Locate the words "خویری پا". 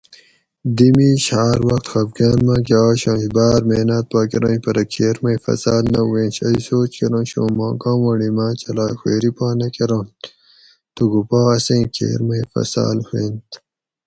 8.99-9.47